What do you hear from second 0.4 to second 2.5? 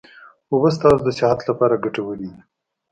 اوبه ستاسو د صحت لپاره ګټوري دي